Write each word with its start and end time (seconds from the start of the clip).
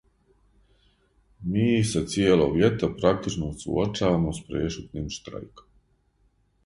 Ми 1.49 1.65
се 1.89 2.01
цијелог 2.13 2.57
љета 2.61 2.89
практично 3.03 3.51
суочавамо 3.65 4.35
с 4.39 4.43
прешутним 4.51 5.13
штрајком. 5.19 5.71